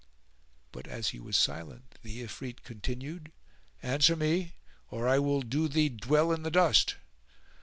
But 0.71 0.87
as 0.87 1.09
he 1.09 1.19
was 1.19 1.37
silent 1.37 1.99
the 2.01 2.23
Ifrit 2.23 2.63
continued, 2.63 3.31
"Answer 3.83 4.15
me 4.15 4.55
or 4.89 5.07
I 5.07 5.19
will 5.19 5.43
do 5.43 5.67
thee 5.67 5.89
dwell 5.89 6.31
in 6.31 6.41
the 6.41 6.49
dust!" 6.49 6.95